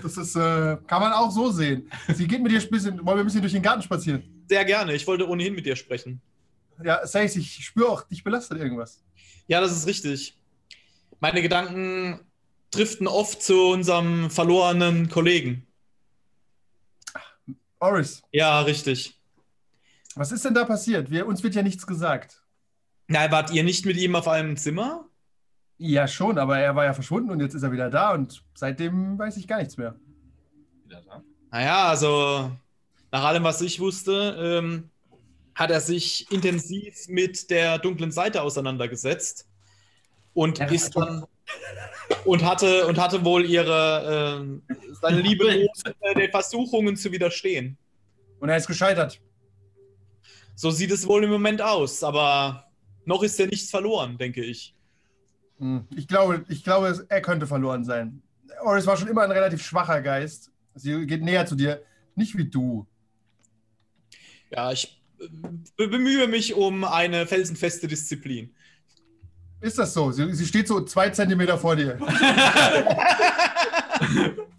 [0.01, 1.89] Das ist, äh, kann man auch so sehen.
[2.13, 4.40] Sie geht mit dir ein bisschen, wollen wir ein bisschen durch den Garten spazieren?
[4.51, 4.93] Sehr gerne.
[4.93, 6.19] Ich wollte ohnehin mit dir sprechen.
[6.83, 9.01] Ja, Sace, ich spüre auch, dich belastet irgendwas.
[9.47, 10.37] Ja, das ist richtig.
[11.21, 12.19] Meine Gedanken
[12.69, 15.65] driften oft zu unserem verlorenen Kollegen.
[17.79, 19.17] Oris, Ja, richtig.
[20.15, 21.09] was ist denn da passiert?
[21.09, 22.43] Wir, uns wird ja nichts gesagt.
[23.07, 25.05] Na, wart ihr nicht mit ihm auf einem Zimmer?
[25.77, 29.17] Ja, schon, aber er war ja verschwunden und jetzt ist er wieder da und seitdem
[29.17, 29.95] weiß ich gar nichts mehr.
[30.83, 31.23] Wieder da.
[31.51, 32.51] Naja, also
[33.11, 34.89] nach allem, was ich wusste, ähm,
[35.55, 39.47] hat er sich intensiv mit der dunklen Seite auseinandergesetzt
[40.33, 41.25] und Ja, ist dann
[42.25, 44.63] und hatte und hatte wohl ihre ähm,
[45.01, 45.45] seine Liebe
[46.01, 47.77] äh, den Versuchungen zu widerstehen.
[48.39, 49.21] Und er ist gescheitert.
[50.55, 52.65] So sieht es wohl im Moment aus, aber
[53.05, 54.75] noch ist ja nichts verloren, denke ich.
[55.59, 58.21] Hm, Ich glaube, ich glaube, er könnte verloren sein.
[58.63, 60.51] Oris war schon immer ein relativ schwacher Geist.
[60.75, 61.83] Sie geht näher zu dir.
[62.15, 62.87] Nicht wie du.
[64.51, 65.27] Ja, ich äh,
[65.77, 68.53] be- bemühe mich um eine felsenfeste Disziplin.
[69.61, 70.11] Ist das so?
[70.11, 71.97] Sie, sie steht so zwei Zentimeter vor dir.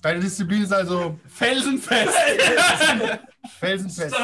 [0.01, 2.13] Deine Disziplin ist also Felsenfest!
[3.61, 4.15] felsenfest.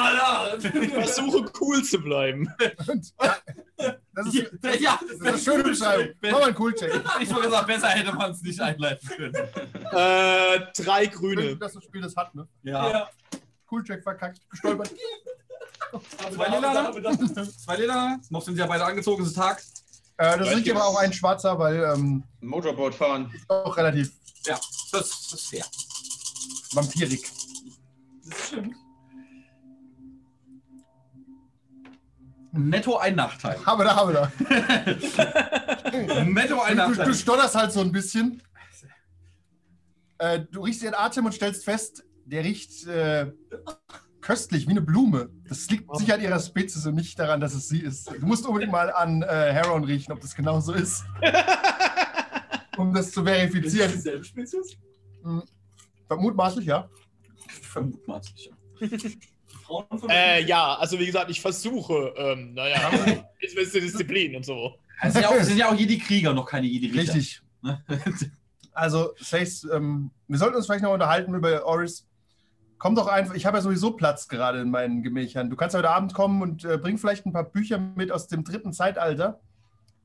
[0.82, 2.48] Ich versuche cool zu bleiben.
[2.56, 2.88] Das,
[4.26, 4.46] ist,
[4.80, 6.08] ja, das ist eine schöne Beschreibung.
[6.22, 6.92] Mach mal einen Cool-Check.
[7.20, 9.34] Ich würde gesagt, besser hätte man es nicht einleiten können.
[9.34, 11.56] Äh, drei Grüne.
[11.56, 12.46] Dass das Spiel das hat, ne?
[12.62, 13.08] Ja.
[13.70, 14.90] Cool-Check verkackt, gestolpert.
[16.34, 16.92] Zwei Lila,
[17.64, 19.62] Zwei Leder, noch sind sie ja beide angezogen, es ist Tag.
[20.18, 23.30] Äh, das ist aber auch ein schwarzer, weil ähm, Motorboot fahren.
[23.34, 24.10] ist auch relativ
[24.46, 24.58] Ja,
[24.92, 25.64] das, das ist fair.
[26.72, 27.22] vampirig.
[28.24, 28.76] Das stimmt.
[32.52, 33.64] Netto ein Nachteil.
[33.64, 34.32] Haben wir da, haben wir
[36.08, 36.24] da.
[36.24, 37.06] Netto ein Du, du, Nachteil.
[37.06, 38.42] du stotterst halt so ein bisschen.
[40.18, 43.30] Äh, du riechst ihren Atem und stellst fest, der riecht äh,
[44.28, 45.30] köstlich, wie eine Blume.
[45.48, 48.10] Das liegt sicher an ihrer Spezies und nicht daran, dass es sie ist.
[48.10, 51.02] Du musst unbedingt mal an äh, Heron riechen, ob das genau so ist.
[52.76, 53.90] um das zu Ist das verifizieren.
[53.90, 54.76] dieselbe Spezies?
[56.10, 56.90] Mutmaßlich, ja.
[57.62, 58.50] Vermutmaßlich.
[59.64, 62.90] Frauen von Äh, ja, also wie gesagt, ich versuche, ähm, naja,
[63.40, 64.74] ist beste Disziplin und so.
[65.00, 67.14] Es sind ja auch, sind ja auch Jedi-Krieger, noch keine Jedi-Richter.
[67.14, 67.42] Richtig.
[67.62, 67.82] Ne?
[68.74, 72.07] Also, Sace, ähm, wir sollten uns vielleicht noch unterhalten über Oris.
[72.78, 75.50] Komm doch einfach, ich habe ja sowieso Platz gerade in meinen Gemächern.
[75.50, 78.44] Du kannst heute Abend kommen und äh, bring vielleicht ein paar Bücher mit aus dem
[78.44, 79.40] dritten Zeitalter.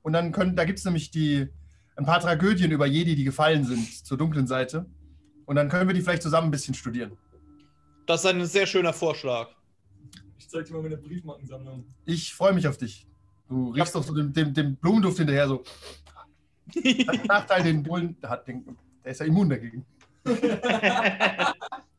[0.01, 1.47] Und dann können, da gibt es nämlich die,
[1.95, 4.87] ein paar Tragödien über Jedi, die gefallen sind zur dunklen Seite.
[5.45, 7.11] Und dann können wir die vielleicht zusammen ein bisschen studieren.
[8.07, 9.49] Das ist ein sehr schöner Vorschlag.
[10.39, 11.85] Ich zeig dir mal meine Briefmarkensammlung.
[12.05, 13.07] Ich freue mich auf dich.
[13.47, 15.63] Du riechst doch so dem, dem, dem Blumenduft hinterher so.
[17.27, 18.47] Nachteil, den Bullen hat.
[18.47, 18.65] Den,
[19.03, 19.85] der ist ja immun dagegen.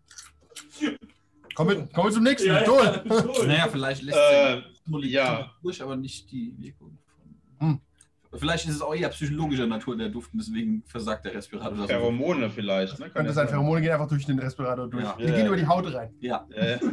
[1.54, 2.48] Kommen wir, kommen wir zum nächsten.
[2.48, 3.02] Ja, ja.
[3.46, 5.50] Naja, vielleicht lässt Äh, sich Molekül ja.
[5.62, 6.98] durch, aber nicht die Wirkung
[7.60, 7.80] Hm.
[8.30, 8.38] von.
[8.40, 11.76] Vielleicht ist es auch eher psychologischer Natur der Duft und deswegen versagt der Respirator.
[11.78, 11.87] das.
[11.87, 12.98] Pheromone vielleicht.
[12.98, 13.08] Ne?
[13.10, 13.46] Könnte ja sein.
[13.48, 15.04] Pheromone gehen einfach durch den Respirator durch.
[15.04, 15.14] Ja.
[15.18, 16.12] Die gehen über die Haut rein.
[16.20, 16.46] Ja.
[16.52, 16.78] Äh,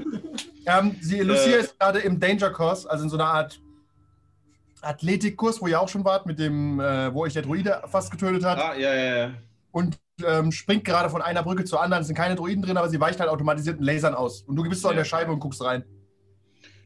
[0.63, 1.59] Ähm, sie, Lucia Äh.
[1.61, 3.59] ist gerade im Danger Course, also in so einer Art
[4.81, 8.43] Athletikkurs, wo ihr auch schon wart, mit dem, äh, wo euch der Druide fast getötet
[8.45, 8.59] hat.
[8.59, 9.31] ah, ja, ja, ja.
[9.71, 12.01] Und ähm, springt gerade von einer Brücke zur anderen.
[12.01, 14.41] Es sind keine Druiden drin, aber sie weicht halt automatisierten Lasern aus.
[14.43, 15.01] Und du bist so an Ja.
[15.01, 15.83] der Scheibe und guckst rein.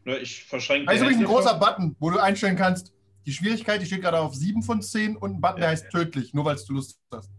[0.03, 2.93] Nur ich verschränke Da ist übrigens ein großer Button, wo du einstellen kannst,
[3.25, 6.33] die Schwierigkeit, die steht gerade auf 7 von 10 und ein Button, der heißt tödlich,
[6.33, 7.29] nur weil du Lust hast.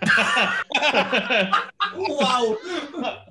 [1.96, 2.56] Wow!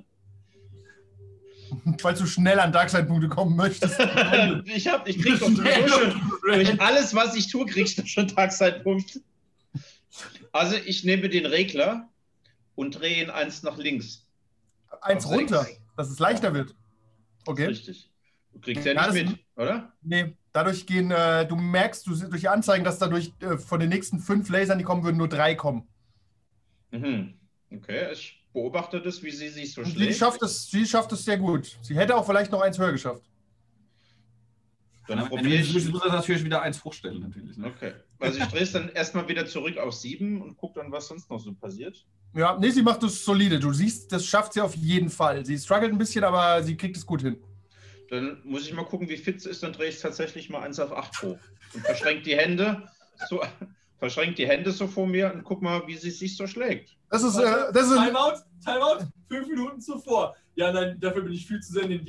[2.00, 3.98] Falls du schnell an Darkseid-Punkte kommen möchtest.
[4.64, 8.06] ich, hab, ich krieg doch sowieso schon, durch alles, was ich tue, krieg ich doch
[8.06, 9.20] schon Tagzeitpunkt.
[10.56, 12.08] Also ich nehme den Regler
[12.74, 14.26] und drehe ihn eins nach links.
[15.02, 15.80] Eins runter, sechs.
[15.96, 16.74] dass es leichter wird.
[17.46, 17.66] Okay.
[17.66, 18.10] Richtig.
[18.52, 19.92] Du kriegst ja Ja, nicht das- mit, oder?
[20.02, 23.90] Nee, dadurch gehen, äh, du merkst du, durch die Anzeigen, dass dadurch äh, von den
[23.90, 25.86] nächsten fünf Lasern, die kommen würden, nur drei kommen.
[26.90, 27.34] Mhm.
[27.70, 30.16] Okay, ich beobachte das, wie sie sich so Und sie schlägt.
[30.16, 31.76] schafft, es, sie schafft es sehr gut.
[31.82, 33.22] Sie hätte auch vielleicht noch eins höher geschafft.
[35.08, 35.76] Dann Wenn probiere du ich.
[35.76, 37.56] ich muss das natürlich wieder eins hochstellen, natürlich.
[37.56, 37.68] Ne?
[37.68, 37.92] Okay.
[38.18, 41.30] Also ich drehe es dann erstmal wieder zurück auf sieben und gucke dann, was sonst
[41.30, 42.04] noch so passiert.
[42.34, 43.58] Ja, nee, sie macht es solide.
[43.60, 45.44] Du siehst, das schafft sie auf jeden Fall.
[45.44, 47.36] Sie struggelt ein bisschen, aber sie kriegt es gut hin.
[48.10, 49.62] Dann muss ich mal gucken, wie fit sie ist.
[49.62, 51.38] Dann drehe ich es tatsächlich mal eins auf acht hoch.
[51.74, 52.88] Und verschränke die Hände
[53.28, 53.42] so,
[53.98, 56.96] verschränkt die Hände so vor mir und guck mal, wie sie sich so schlägt.
[57.10, 60.34] Das ist, äh, das ist Timeout, Timeout, fünf Minuten zuvor.
[60.56, 62.04] Ja, nein, dafür bin ich viel zu sehr in den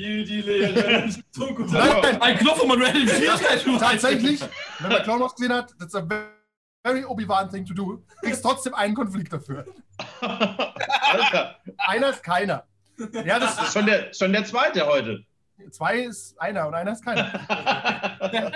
[1.55, 1.69] gut.
[1.71, 4.41] Nein, Ein Knopf, um manuell den Schwierigkeitsstufe tatsächlich,
[4.79, 6.07] wenn man Clown gesehen hat, that's a
[6.83, 8.01] very Obi-Wan thing to do.
[8.21, 9.65] Kriegst trotzdem einen Konflikt dafür.
[10.21, 12.63] Alter, Einer ist keiner.
[13.25, 15.23] Ja, das das ist schon der, schon der zweite heute.
[15.71, 17.31] zwei ist einer und einer ist keiner.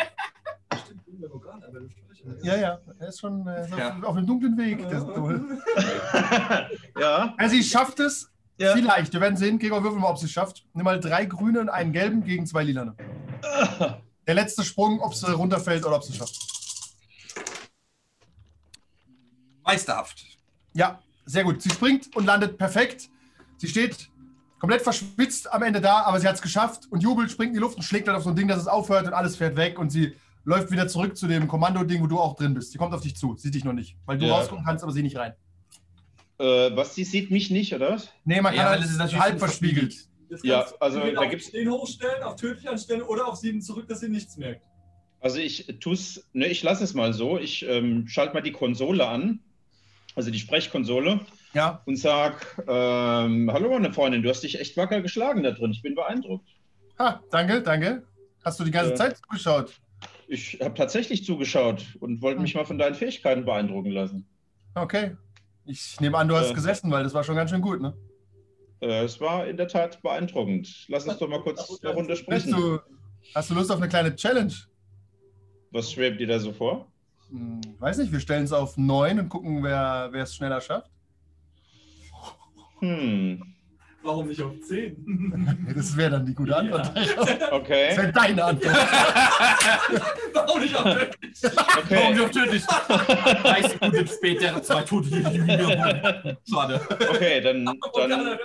[2.43, 3.99] Ja, ja, er ist schon äh, Ja.
[4.03, 4.87] auf einem dunklen Weg.
[4.89, 4.99] Der
[6.99, 7.35] ja.
[7.39, 8.29] Ja, sie schafft es.
[8.57, 8.73] Ja.
[8.73, 9.13] Vielleicht.
[9.13, 9.57] Wir werden sehen.
[9.57, 10.65] Gregor, würfel mal, ob sie es schafft.
[10.73, 12.95] Nimm mal drei grüne und einen gelben gegen zwei lilane.
[14.27, 16.35] Der letzte Sprung, ob sie runterfällt oder ob sie es schafft.
[19.63, 20.23] Meisterhaft.
[20.73, 21.61] Ja, sehr gut.
[21.61, 23.09] Sie springt und landet perfekt.
[23.57, 24.09] Sie steht
[24.59, 27.59] komplett verschwitzt am Ende da, aber sie hat es geschafft und jubelt, springt in die
[27.59, 29.79] Luft und schlägt dann auf so ein Ding, dass es aufhört und alles fährt weg
[29.79, 32.71] und sie läuft wieder zurück zu dem Kommando-Ding, wo du auch drin bist.
[32.71, 34.35] Sie kommt auf dich zu, sieht dich noch nicht, weil du Ja.
[34.35, 35.33] rausgucken kannst, aber sie nicht rein.
[36.39, 38.09] Äh, was, sie sieht mich nicht, oder was?
[38.25, 39.95] Nee, man Ja, kann weil halt es ist natürlich halb verspiegelt.
[40.29, 43.87] Jetzt Ja, also da auf gibt's- den hochstellen, auf tödlich anstellen oder auf sieben zurück,
[43.87, 44.61] dass sie nichts merkt.
[45.19, 47.37] Also ich tu's, ne, ich lasse es mal so.
[47.37, 49.39] Ich ähm, schalte mal die Konsole an,
[50.15, 51.19] also die Sprechkonsole,
[51.53, 55.71] Ja, und sag, ähm, hallo meine Freundin, du hast dich echt wacker geschlagen da drin.
[55.71, 56.47] Ich bin beeindruckt.
[56.97, 58.03] ha, danke, danke.
[58.43, 58.95] Hast du die ganze Ja.
[58.95, 59.73] Zeit zugeschaut?
[60.31, 64.25] Ich habe tatsächlich zugeschaut und wollte mich mal von deinen Fähigkeiten beeindrucken lassen.
[64.75, 65.17] Okay.
[65.65, 66.53] Ich nehme an, du hast Ja.
[66.53, 67.93] gesessen, weil das war schon ganz schön gut, ne?
[68.79, 70.85] Äh, es war in der Tat beeindruckend.
[70.87, 72.51] Lass uns doch mal kurz eine Runde sprechen.
[72.53, 72.79] du,
[73.35, 74.53] hast du Lust auf eine kleine Challenge?
[75.71, 76.89] Was schwebt dir da so vor?
[77.29, 80.89] Hm, weiß nicht, wir stellen es auf 9 und gucken, wer wer es schneller schafft.
[82.79, 83.53] Hm.
[84.03, 85.67] Warum nicht auf 10?
[85.75, 86.91] Das wäre dann die gute Antwort.
[86.95, 87.95] Das Okay.
[87.97, 88.75] wäre deine Antwort.
[90.33, 91.51] Warum nicht auf 10?
[91.55, 92.13] Warum Okay.
[92.15, 92.63] nicht tödlich?
[92.65, 95.09] 30 Sekunden später, zwei Tote.
[96.49, 96.81] Schade.
[97.09, 98.37] Okay, dann, dann,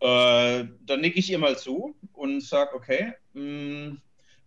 [0.00, 3.12] äh, dann nicke ich ihr mal zu und sag, okay.
[3.34, 3.96] mh,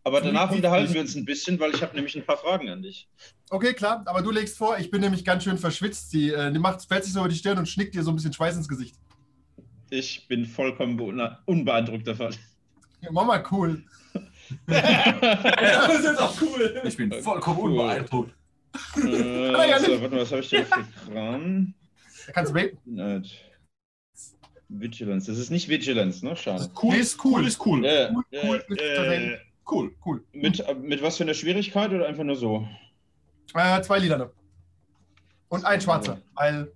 [0.03, 2.81] aber danach unterhalten wir uns ein bisschen, weil ich habe nämlich ein paar Fragen an
[2.81, 3.07] dich.
[3.49, 6.11] Okay, klar, aber du legst vor, ich bin nämlich ganz schön verschwitzt.
[6.13, 8.15] Die, äh, die macht, fällt sich so über die Stirn und schnickt dir so ein
[8.15, 8.95] bisschen Schweiß ins Gesicht.
[9.91, 10.97] Ich bin vollkommen
[11.45, 12.33] unbeeindruckt davon.
[13.01, 13.83] Ja, Mama, cool.
[14.67, 16.81] Das ist jetzt auch cool.
[16.83, 17.71] Ich bin vollkommen Cool.
[17.71, 18.33] unbeeindruckt.
[18.97, 20.01] äh, ja so, nicht.
[20.01, 21.73] warte mal, was habe ich denn für Kram?
[22.25, 22.59] Da kannst du.
[22.85, 23.45] Nicht.
[24.67, 25.31] Vigilance.
[25.31, 26.35] Das ist nicht Vigilance, ne?
[26.35, 26.69] Schade.
[26.81, 27.45] Cool ist cool.
[27.45, 27.85] ist cool.
[27.85, 29.37] Äh, cool, cool, äh, äh,
[29.69, 29.95] Cool.
[30.05, 30.23] Cool.
[30.33, 32.67] mit, mit was für einer Schwierigkeit oder einfach nur so?
[33.53, 34.31] Äh, zwei Lilane.
[35.49, 36.21] Und ein schwarzer.
[36.33, 36.71] Weil,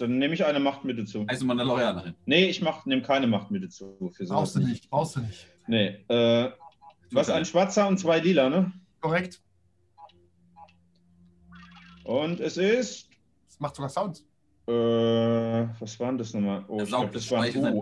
[0.00, 1.26] Dann nehme ich eine Machtmitte zu.
[1.26, 2.14] Also Mandalorianerin.
[2.24, 4.10] Nee, ich mach, nehme keine Machtmitte zu.
[4.14, 5.46] Für brauchst du nicht, brauchst du nicht.
[5.66, 6.04] Nee.
[6.08, 6.50] Äh,
[7.10, 8.72] was, ein schwarzer und zwei lila, ne?
[9.00, 9.42] Korrekt.
[12.04, 13.10] Und es ist.
[13.46, 14.24] Das macht sogar Sounds.
[14.66, 16.64] Äh, was war denn das nochmal?
[16.68, 17.80] Oh, ich glaub, das das war ein U.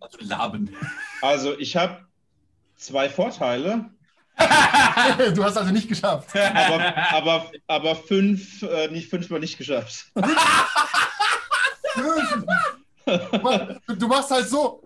[0.00, 0.70] Also Laben.
[1.22, 1.98] Also, ich habe
[2.76, 3.90] zwei Vorteile,
[5.34, 6.34] du hast also nicht geschafft.
[6.34, 10.06] aber, aber, aber fünf, äh, nicht fünfmal nicht geschafft.
[13.86, 14.82] Du- Du machst halt so.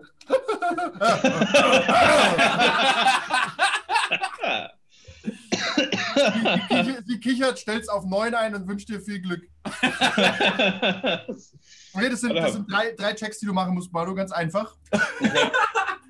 [5.25, 9.47] Sie kichert, sie kichert stellt's auf 9 ein und wünscht dir viel Glück.
[11.93, 14.75] Okay, das sind, das sind drei, drei Checks, die du machen musst, Bardo, ganz einfach.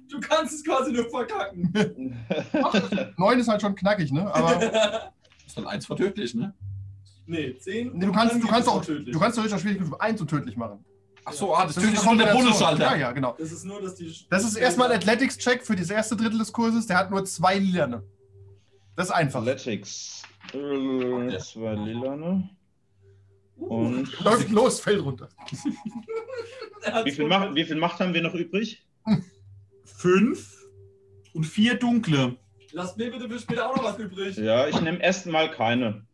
[0.10, 1.74] Du kannst es quasi nur verkacken.
[3.18, 4.34] 9 ist halt schon knackig, ne?
[4.34, 5.12] Aber
[5.46, 6.54] ist dann eins vertödlich, ne?
[7.28, 7.92] nee, 10.
[7.94, 9.14] nee, du kannst, du kannst auch, tödlich.
[9.14, 10.84] du kannst theoretisch auch Schwierigkeit 1 so tödlich machen.
[11.26, 12.34] Ach so, ah, das, Das ist nur der.
[12.34, 12.84] Bonusschalter.
[12.84, 13.36] Ja, ja, genau.
[13.38, 14.16] Das ist nur, dass die.
[14.30, 16.86] Das ist erstmal ein Athletics-Check für das erste Drittel des Kurses.
[16.86, 18.04] Der hat nur zwei Lilane.
[18.96, 19.42] Das ist einfach.
[19.42, 20.22] Athletics.
[20.54, 22.50] Äh, zwei lila, ne?
[23.58, 25.30] Und Läuft los, fällt runter.
[27.04, 28.86] wie viel, Macht, wie viel Macht haben wir noch übrig?
[29.86, 30.66] Fünf
[31.34, 32.38] und vier dunkle.
[32.74, 34.36] Lass mir bitte für später auch noch was übrig.
[34.38, 36.05] Ja, ich nehme erstmal keine.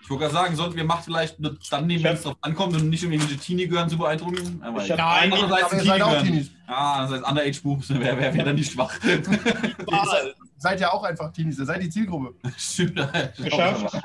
[0.00, 2.74] Ich wollte gerade sagen, sollten wir Macht vielleicht nur dann nehmen, wenn es drauf ankommt
[2.74, 4.60] und nicht um irgendwelche Teenie-Gehören zu beeindrucken.
[4.64, 6.22] Aber Ich eine- Andererseits Aber seid auch.
[6.22, 6.50] Teenies.
[6.66, 8.94] Ja, das heißt Underage-Boobs, wer wer wäre dann nicht schwach?
[9.04, 11.58] Ihr seid ja auch einfach Teenies.
[11.58, 12.34] Ihr seid die Zielgruppe.
[12.56, 12.96] Stimmt.
[13.36, 14.00] Geschafft.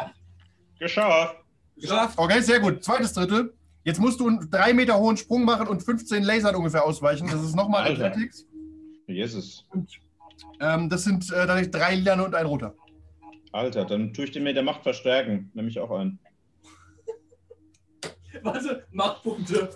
[0.80, 1.36] Geschafft.
[1.78, 2.18] Geschafft.
[2.18, 2.84] Okay, sehr gut.
[2.84, 3.54] Zweites Drittel.
[3.86, 7.28] Jetzt musst du einen drei Meter hohen Sprung machen und 15 Lasern ungefähr ausweichen.
[7.30, 7.92] Das ist nochmal.
[7.92, 8.46] Athletics.
[9.08, 9.66] Jesus.
[10.60, 12.74] Ähm, das sind äh, dadurch drei Lilane und ein roter.
[13.54, 15.52] Alter, dann tue ich den mit der Macht verstärken.
[15.54, 16.20] Nehme ich auch ein.
[18.42, 19.70] Warte, Machtpunkte.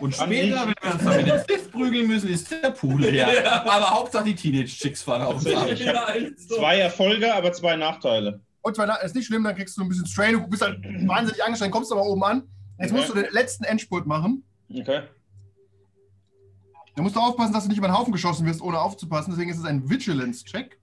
[0.00, 3.42] Und später, wenn wir uns dann mit dem Stift prügeln müssen, ist der Pool leer.
[3.42, 3.62] Ja.
[3.64, 5.66] Aber Hauptsache die Teenage-Chicks fahren auf Ja,
[6.14, 6.56] echt so.
[6.56, 8.40] Zwei Erfolge, aber zwei Nachteile.
[8.60, 10.34] Und zwar, ist nicht schlimm, dann kriegst du ein bisschen Strain.
[10.34, 12.42] Du bist halt wahnsinnig angestrengt, kommst aber oben an.
[12.78, 13.00] Jetzt Okay.
[13.00, 14.44] musst du den letzten Endspurt machen.
[14.72, 15.02] Okay.
[16.94, 19.30] Da musst du aufpassen, dass du nicht über den Haufen geschossen wirst, ohne aufzupassen.
[19.32, 20.78] Deswegen ist es ein Vigilance-Check.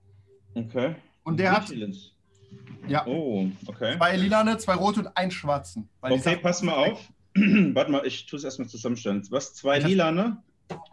[0.55, 0.95] Okay.
[1.29, 1.71] Und der hat.
[2.87, 3.05] Ja.
[3.05, 3.95] Oh, okay.
[3.97, 5.87] zwei lilane, zwei rote und einen schwarzen.
[6.01, 7.07] Okay, pass mal auf.
[7.35, 9.25] Warte mal, ich tue es erstmal zusammenstellen.
[9.29, 9.53] Was?
[9.53, 10.37] Zwei Ich hab- lila, ne?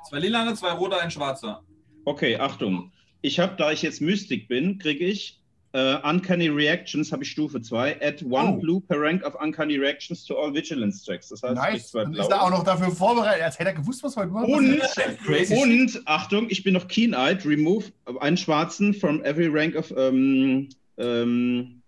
[0.08, 1.62] Zwei lilane, zwei rote, ein schwarzer.
[2.04, 2.92] Okay, Achtung.
[3.22, 5.40] Ich habe, da ich jetzt Mystic bin, kriege ich
[5.76, 8.00] äh, Uncanny Reactions, habe ich Stufe 2.
[8.00, 8.56] Add one Oh.
[8.60, 11.28] blue per rank of Uncanny Reactions to all Vigilance Checks.
[11.28, 11.88] Das heißt, ich Nice.
[11.90, 12.24] zwei Dann blaue.
[12.24, 13.42] ist er auch noch dafür vorbereitet.
[13.42, 14.80] Als hätte er gewusst, was heute machen Und,
[15.26, 17.44] Crazy und, Achtung, ich bin noch keen-eyed.
[17.44, 17.84] Remove
[18.20, 19.92] einen schwarzen from every rank of.
[19.96, 21.82] Ähm, ähm,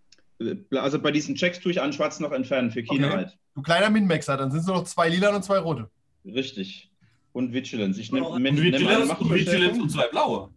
[0.73, 3.37] also bei diesen Checks tue ich einen schwarzen noch entfernen für keen-eyed.
[3.55, 5.89] Du kleiner Min-Maxer, dann sind es nur noch zwei lila und zwei rote.
[6.27, 6.91] Richtig.
[7.33, 8.01] Und Vigilance.
[8.01, 9.31] Ich nehme nehm, Vigilance, und.
[9.31, 10.51] Vigilance und zwei blaue.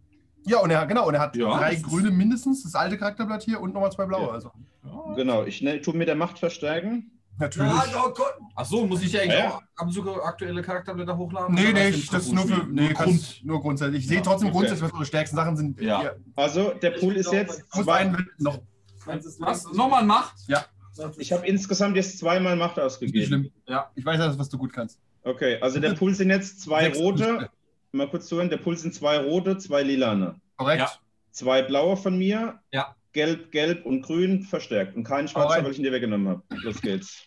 [0.46, 3.60] Ja, und er, genau, und er hat Ja, drei grüne mindestens, das alte Charakterblatt hier
[3.60, 4.26] und nochmal zwei blaue.
[4.26, 4.32] Ja.
[4.32, 4.50] Also
[5.16, 7.10] Genau, ich ne, tue mit der Macht verstärken.
[7.38, 7.70] natürlich.
[7.72, 8.34] Ja, oh Gott.
[8.56, 9.50] Ach so, muss ich ja eigentlich Ja.
[9.50, 11.54] auch ab und zu aktuelle Charakterblätter hochladen?
[11.54, 12.96] Nee, nee, was das ist nur für nee, Grund.
[12.98, 14.00] kannst, nur grundsätzlich.
[14.00, 14.58] Ich sehe Ja, trotzdem okay.
[14.58, 15.80] grundsätzlich, was eure stärksten Sachen sind.
[15.80, 16.12] Ja.
[16.36, 17.94] Also der Pool ist jetzt muss zwei.
[17.98, 18.58] einen noch.
[19.38, 19.72] Was?
[19.72, 20.34] Nochmal Macht?
[21.18, 23.26] Ich habe insgesamt jetzt zweimal Macht Nicht ausgegeben.
[23.26, 23.50] schlimm.
[23.66, 23.90] Ja.
[23.94, 24.98] Ich weiß ja, was du gut kannst.
[25.24, 27.48] Okay, also der Pool sind jetzt zwei rote.
[27.92, 28.48] Mal kurz zuhören.
[28.48, 30.36] Der Pool sind zwei rote, zwei lilane.
[30.56, 30.80] Korrekt.
[30.80, 30.90] Ja.
[31.30, 32.58] Zwei blaue von mir.
[32.72, 32.96] Ja.
[33.12, 34.96] Gelb, gelb und grün verstärkt.
[34.96, 35.64] Und kein schwarzer, Alright.
[35.64, 36.42] weil ich ihn dir weggenommen habe.
[36.62, 37.22] Los geht's.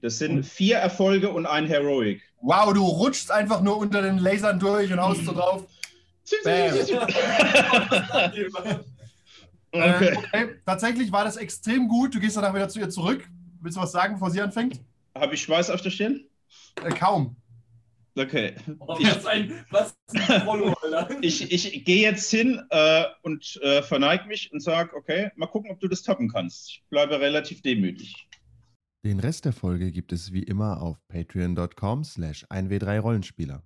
[0.00, 2.20] Das sind vier Erfolge und ein Heroic.
[2.40, 5.64] Wow, du rutschst einfach nur unter den Lasern durch und haust so drauf.
[6.44, 6.74] Bam.
[9.76, 10.10] Okay.
[10.10, 10.54] Äh, okay.
[10.64, 12.14] Tatsächlich war das extrem gut.
[12.14, 13.28] Du gehst danach wieder zu ihr zurück.
[13.60, 14.80] Willst du was sagen, bevor sie anfängt?
[15.16, 16.20] Habe ich Schweiß auf der Stirn?
[16.84, 17.34] Äh, kaum.
[18.16, 18.54] Okay.
[18.78, 20.74] Oh, Ich, was ein, was ein
[21.22, 25.70] ich, ich gehe jetzt hin äh, und äh, verneige mich und sage, okay, mal gucken,
[25.72, 26.68] ob du das toppen kannst.
[26.70, 28.28] Ich bleibe relativ demütig.
[29.04, 33.62] Den Rest der Folge gibt es wie immer auf patreon.com slash 1w3rollenspieler.